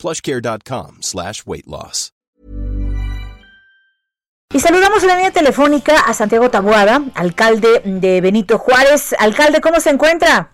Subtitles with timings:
[0.00, 2.12] plushcare.com slash weight loss.
[4.52, 9.14] Y saludamos en la línea telefónica a Santiago Tabuada, alcalde de Benito Juárez.
[9.16, 10.50] Alcalde, ¿cómo se encuentra?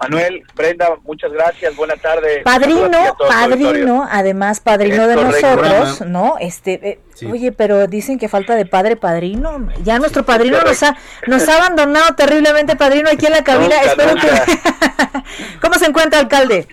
[0.00, 2.42] Manuel, Brenda, muchas gracias, buenas tardes.
[2.42, 6.36] Padrino, padrino, además padrino de nosotros, ¿no?
[6.40, 7.00] Este, eh,
[7.30, 9.68] oye, pero dicen que falta de padre padrino.
[9.82, 13.82] Ya nuestro padrino nos ha, nos ha abandonado terriblemente, padrino, aquí en la cabina.
[13.82, 14.30] Espero que.
[15.60, 16.66] ¿Cómo se encuentra, alcalde?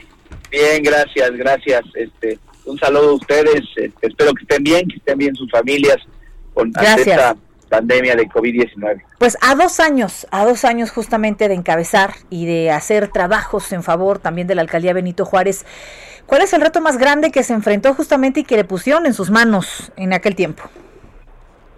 [0.51, 1.83] Bien, gracias, gracias.
[1.93, 3.61] Este, un saludo a ustedes.
[3.75, 5.97] Este, espero que estén bien, que estén bien sus familias
[6.53, 7.35] con esta
[7.69, 9.03] pandemia de COVID-19.
[9.19, 13.83] Pues a dos años, a dos años justamente de encabezar y de hacer trabajos en
[13.83, 15.65] favor también de la alcaldía Benito Juárez.
[16.25, 19.13] ¿Cuál es el reto más grande que se enfrentó justamente y que le pusieron en
[19.13, 20.63] sus manos en aquel tiempo?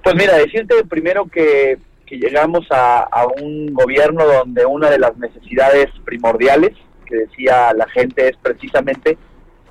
[0.04, 5.18] Pues mira, decirte primero que, que llegamos a, a un gobierno donde una de las
[5.18, 6.74] necesidades primordiales
[7.10, 9.18] que decía la gente es precisamente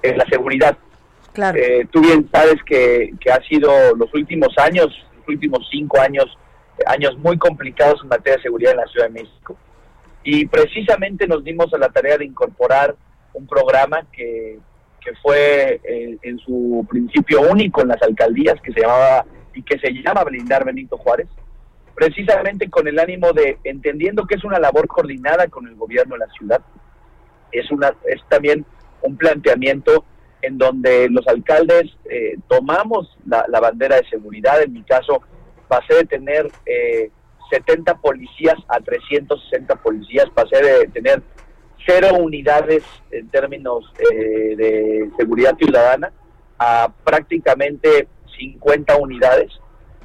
[0.02, 0.76] eh, la seguridad.
[1.32, 1.56] Claro.
[1.58, 6.26] Eh, tú bien sabes que, que ha sido los últimos años, los últimos cinco años,
[6.86, 9.56] años muy complicados en materia de seguridad en la Ciudad de México.
[10.24, 12.96] Y precisamente nos dimos a la tarea de incorporar
[13.34, 14.58] un programa que,
[15.00, 19.78] que fue eh, en su principio único en las alcaldías, que se llamaba y que
[19.78, 21.28] se llama Blindar Benito Juárez,
[21.94, 26.26] precisamente con el ánimo de, entendiendo que es una labor coordinada con el gobierno de
[26.26, 26.60] la ciudad,
[27.52, 28.64] es, una, es también
[29.02, 30.04] un planteamiento
[30.42, 34.62] en donde los alcaldes eh, tomamos la, bandera de seguridad.
[34.62, 35.20] En mi caso,
[35.66, 37.10] pasé de tener eh,
[37.50, 41.22] 70 policías a 360 policías, pasé de tener
[41.86, 46.12] cero unidades en términos eh, de seguridad ciudadana
[46.58, 48.08] a prácticamente
[48.38, 49.52] 50 unidades.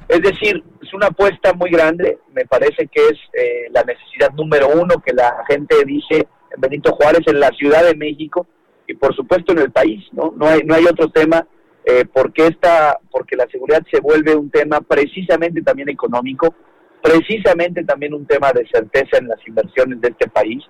[0.08, 4.68] Es decir, es una apuesta muy grande, me parece que es eh, la necesidad número
[4.68, 6.26] uno que la gente dice
[6.58, 8.46] Benito Juárez, en la Ciudad de México
[8.86, 10.32] y por supuesto en el país, ¿no?
[10.36, 11.46] No hay, no hay otro tema
[11.84, 16.54] eh, porque esta, porque la seguridad se vuelve un tema precisamente también económico,
[17.02, 20.64] precisamente también un tema de certeza en las inversiones de este país.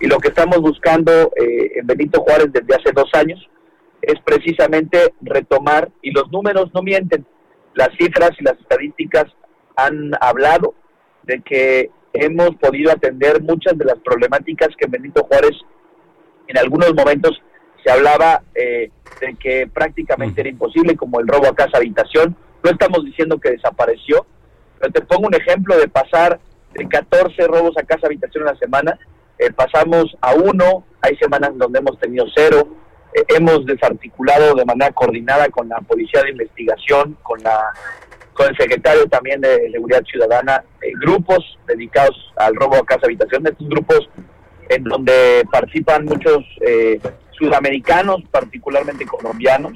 [0.00, 3.38] Y lo que estamos buscando eh, en Benito Juárez desde hace dos años
[4.02, 7.24] es precisamente retomar, y los números no mienten,
[7.74, 9.26] las cifras y las estadísticas
[9.76, 10.74] han hablado
[11.22, 15.56] de que hemos podido atender muchas de las problemáticas que en Benito Juárez
[16.48, 17.40] en algunos momentos
[17.82, 18.90] se hablaba eh,
[19.20, 22.36] de que prácticamente era imposible, como el robo a casa habitación.
[22.62, 24.26] No estamos diciendo que desapareció,
[24.78, 26.40] pero te pongo un ejemplo de pasar
[26.74, 28.98] de 14 robos a casa habitación en la semana,
[29.38, 32.68] eh, pasamos a uno, hay semanas donde hemos tenido cero,
[33.14, 37.72] eh, hemos desarticulado de manera coordinada con la Policía de Investigación, con la
[38.40, 43.46] con el secretario también de Seguridad Ciudadana, eh, grupos dedicados al robo a casa habitación,
[43.46, 44.08] estos grupos
[44.70, 46.98] en donde participan muchos eh,
[47.32, 49.74] sudamericanos, particularmente colombianos,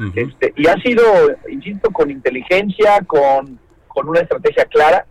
[0.00, 0.28] uh -huh.
[0.28, 1.02] este, y ha sido,
[1.50, 5.04] insisto, con inteligencia, con, con una estrategia clara,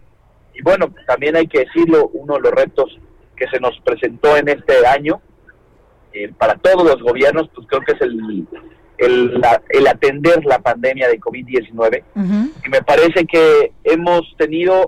[0.55, 2.99] y bueno, también hay que decirlo, uno de los retos
[3.37, 5.21] que se nos presentó en este año,
[6.11, 8.47] eh, para todos los gobiernos, pues creo que es el,
[8.97, 12.03] el, la, el atender la pandemia de COVID-19.
[12.15, 12.51] Uh -huh.
[12.65, 14.85] Y me parece que hemos tenido,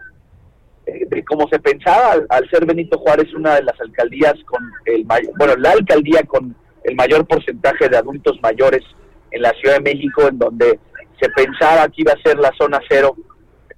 [0.85, 5.05] eh, como se pensaba, al, al, ser Benito Juárez una de las alcaldías con el
[5.05, 8.83] mayor, bueno, la alcaldía con el mayor porcentaje de adultos mayores
[9.31, 10.79] en la Ciudad de México, en donde
[11.19, 13.15] se pensaba que iba a ser la zona cero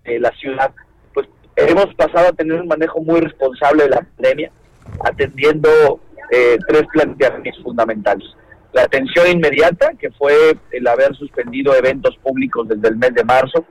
[0.03, 0.71] de la ciudad,
[1.13, 4.51] pues hemos pasado a tener un manejo muy responsable de la pandemia,
[5.03, 5.69] atendiendo
[6.31, 8.27] eh, tres planteamientos fundamentales
[8.73, 13.65] la atención inmediata, que fue el haber suspendido eventos públicos desde el mes de marzo,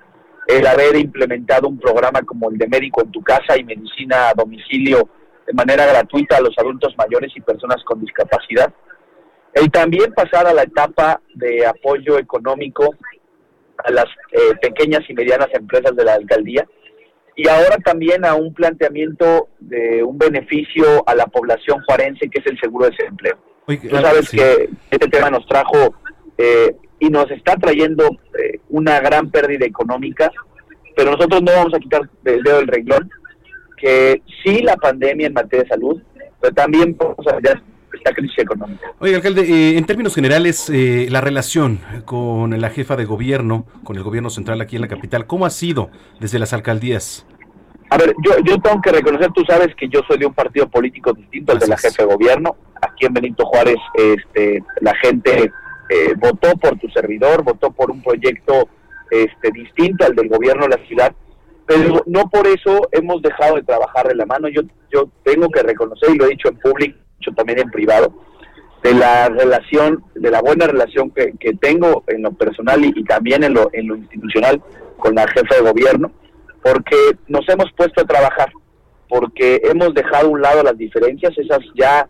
[0.46, 4.34] el haber implementado un programa como el de médico en tu casa y medicina a
[4.34, 5.08] domicilio
[5.46, 8.72] de manera gratuita a los adultos mayores y personas con discapacidad,
[9.54, 12.94] el también pasar a la etapa de apoyo económico
[13.78, 16.66] a las eh, pequeñas y medianas empresas de la alcaldía,
[17.36, 22.46] y ahora también a un planteamiento de un beneficio a la población juarense que es
[22.46, 23.38] el seguro de desempleo.
[23.76, 24.38] Tú sabes sí.
[24.38, 25.94] que este tema nos trajo
[26.38, 28.04] eh, y nos está trayendo
[28.38, 30.30] eh, una gran pérdida económica,
[30.96, 33.10] pero nosotros no vamos a quitar el dedo del renglón,
[33.76, 36.02] que sí la pandemia en materia de salud,
[36.40, 37.62] pero también vamos a ver
[37.92, 38.92] esta crisis económica.
[38.98, 43.96] Oye, alcalde, eh, en términos generales, eh, la relación con la jefa de gobierno, con
[43.96, 45.90] el gobierno central aquí en la capital, ¿cómo ha sido
[46.20, 47.26] desde las alcaldías?
[47.90, 50.68] A ver, yo, yo tengo que reconocer, tú sabes que yo soy de un partido
[50.68, 52.56] político distinto al de la jefa de gobierno.
[52.98, 55.52] Aquí en Benito Juárez, este, la gente
[55.88, 58.68] eh, votó por tu servidor, votó por un proyecto
[59.08, 61.14] este, distinto al del gobierno de la ciudad,
[61.64, 64.48] pero no por eso hemos dejado de trabajar de la mano.
[64.48, 68.12] Yo, yo tengo que reconocer, y lo he dicho en público, dicho también en privado,
[68.82, 73.04] de la relación, de la buena relación que, que tengo en lo personal y, y,
[73.04, 74.60] también en lo, en lo institucional
[74.96, 76.10] con la jefa de gobierno
[76.62, 76.96] porque
[77.28, 78.50] nos hemos puesto a trabajar,
[79.08, 82.08] porque hemos dejado a un lado las diferencias, esas ya,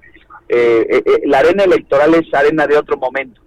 [0.49, 3.41] eh, eh, eh, la arena electoral es arena de otro momento.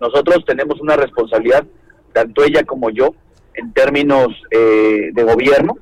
[0.00, 1.64] Nosotros tenemos una responsabilidad,
[2.12, 3.14] tanto ella como yo,
[3.54, 5.76] en términos de gobierno,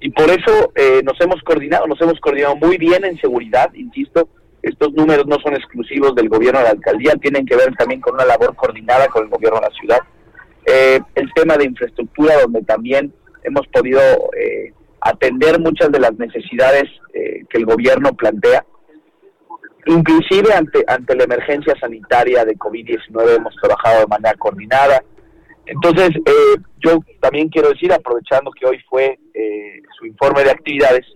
[0.00, 0.72] y por eso
[1.02, 4.28] nos hemos coordinado, nos hemos coordinado muy bien en seguridad, insisto,
[4.62, 8.14] estos números no son exclusivos del gobierno de la alcaldía, tienen que ver también con
[8.14, 9.98] una labor coordinada con el gobierno de la ciudad.
[11.16, 13.12] el tema de infraestructura, donde también
[13.48, 14.00] hemos podido
[14.36, 16.84] eh, atender muchas de las necesidades
[17.14, 18.64] eh, que el gobierno plantea.
[19.86, 25.02] Inclusive ante, ante la emergencia sanitaria de COVID-19 hemos trabajado de manera coordinada.
[25.66, 29.18] Entonces, eh, yo también quiero decir, aprovechando que hoy fue
[29.98, 31.06] su informe de actividades,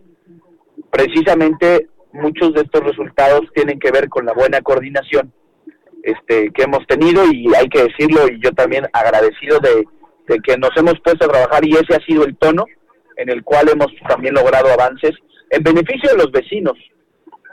[0.91, 5.32] precisamente muchos de estos resultados tienen que ver con la buena coordinación
[6.03, 9.87] este, que hemos tenido y hay que decirlo y yo también agradecido de
[10.26, 12.65] de que nos hemos puesto a trabajar y ese ha sido el tono
[13.17, 15.12] en el cual hemos también logrado avances
[15.50, 16.79] en beneficio de los vecinos,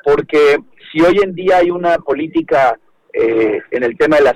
[0.04, 0.58] porque
[0.92, 2.78] si hoy en día hay una política
[3.14, 4.36] eh, en el tema de la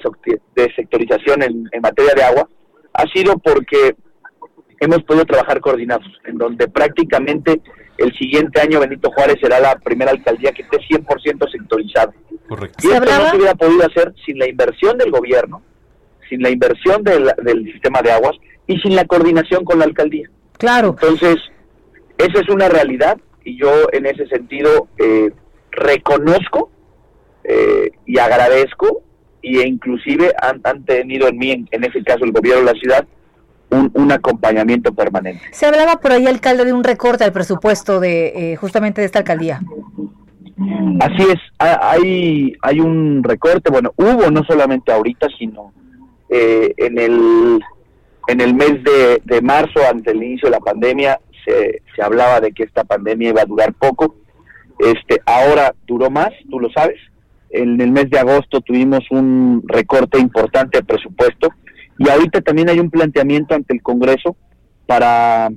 [0.56, 2.50] de sectorización en, en materia de agua,
[2.94, 3.96] ha sido porque
[4.80, 7.62] hemos podido trabajar coordinados, en donde prácticamente
[7.98, 12.14] el siguiente año Benito Juárez será la primera alcaldía que esté 100% sectorizada.
[12.48, 12.88] Correcto.
[12.88, 15.62] Y esto no se hubiera podido hacer sin la inversión del gobierno,
[16.30, 17.32] sin la inversión del,
[17.72, 18.36] sistema de aguas
[18.68, 20.30] y sin la coordinación con la alcaldía.
[20.58, 20.90] Claro.
[20.90, 21.38] Entonces,
[22.18, 25.32] esa es una realidad y yo en ese sentido eh,
[25.74, 26.70] reconozco
[27.44, 29.04] eh, y agradezco
[29.42, 33.06] y e inclusive han, tenido en mí, en, ese caso el gobierno de la ciudad,
[33.70, 35.42] un, acompañamiento permanente.
[35.52, 39.20] Se hablaba por ahí, alcalde, de un recorte al presupuesto de eh, justamente de esta
[39.20, 39.62] alcaldía.
[41.02, 45.74] Así es, hay, hay un recorte, bueno, hubo no solamente ahorita, sino
[46.30, 47.60] eh, en, el,
[48.28, 52.54] en el mes de, marzo, ante el inicio de la pandemia, se, se hablaba de
[52.54, 54.16] que esta pandemia iba a durar poco.
[54.80, 57.00] Este, ahora duró más, tú lo sabes.
[57.50, 61.50] En el mes de agosto tuvimos un recorte importante de presupuesto
[62.00, 64.36] y ahorita también hay un planteamiento ante el Congreso
[64.88, 65.50] para,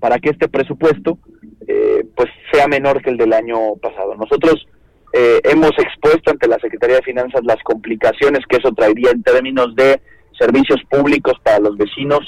[0.00, 1.18] para que este presupuesto
[1.66, 4.14] eh, pues sea menor que el del año pasado.
[4.14, 4.66] Nosotros
[5.12, 9.74] eh, hemos expuesto ante la Secretaría de Finanzas las complicaciones que eso traería en términos
[9.74, 10.00] de
[10.38, 12.20] servicios públicos para los vecinos,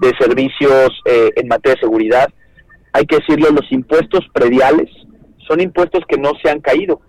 [0.00, 2.28] de servicios eh, en materia de seguridad.
[2.92, 4.88] Hay que decirlo, los impuestos prediales
[5.46, 7.00] son impuestos que no se han caído,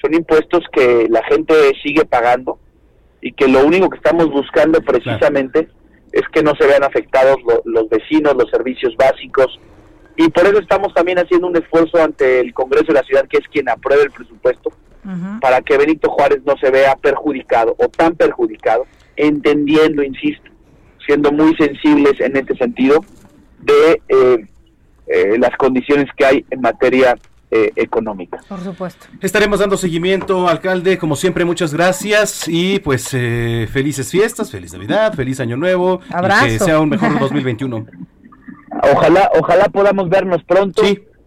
[0.00, 2.58] son impuestos que la gente sigue pagando
[3.20, 5.68] y que lo único que estamos buscando precisamente
[6.12, 9.60] es que no se vean afectados los vecinos, los servicios básicos,
[10.16, 13.38] y por eso estamos también haciendo un esfuerzo ante el Congreso de la Ciudad, que
[13.38, 14.70] es quien apruebe el presupuesto,
[15.40, 20.50] para que Benito Juárez no se vea perjudicado o tan perjudicado, entendiendo, insisto,
[21.06, 23.02] siendo muy sensibles en este sentido
[23.60, 24.46] de eh,
[25.06, 27.16] eh, las condiciones que hay en materia
[27.50, 28.40] eh, económica.
[28.48, 29.06] Por supuesto.
[29.20, 35.40] Estaremos dando seguimiento, alcalde, como siempre, muchas gracias y pues felices fiestas, feliz Navidad, feliz
[35.40, 36.46] Año Nuevo, Abrazo.
[36.46, 37.86] que sea un mejor 2021.
[38.94, 40.82] Ojalá, ojalá podamos vernos pronto.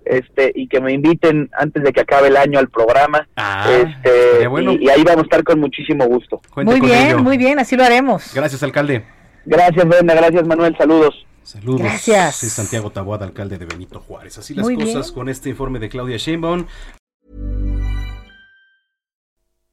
[0.06, 3.28] Este, y que me inviten antes de que acabe el año al programa.
[3.38, 4.42] Ah, este,
[4.82, 6.42] y, ahí vamos a estar con muchísimo gusto.
[6.58, 8.34] muy bien, muy bien, así lo haremos.
[8.34, 9.06] Gracias, alcalde.
[9.46, 11.26] Gracias, Brenda, gracias, Manuel, saludos.
[11.44, 11.82] Saludos.
[11.82, 12.36] Gracias.
[12.36, 14.38] Santiago Taboada, alcalde de Benito Juárez.
[14.38, 16.66] Así las cosas con este informe de Claudia Sheinbaum.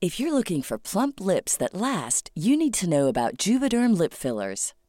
[0.02, 4.14] If you're looking for plump lips that last, you need to know about Juvederm lip
[4.14, 4.72] fillers.